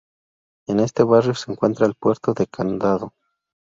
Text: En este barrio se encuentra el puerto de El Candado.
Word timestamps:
En 0.67 0.79
este 0.79 1.03
barrio 1.03 1.35
se 1.35 1.51
encuentra 1.51 1.85
el 1.85 1.93
puerto 1.93 2.33
de 2.33 2.45
El 2.45 2.49
Candado. 2.49 3.13